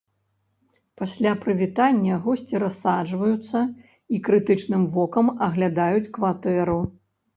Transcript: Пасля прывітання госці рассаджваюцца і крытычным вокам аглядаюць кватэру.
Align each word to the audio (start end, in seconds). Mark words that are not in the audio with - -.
Пасля 1.01 1.33
прывітання 1.43 2.17
госці 2.23 2.61
рассаджваюцца 2.63 3.61
і 4.17 4.23
крытычным 4.29 4.83
вокам 4.97 5.31
аглядаюць 5.49 6.11
кватэру. 6.17 6.79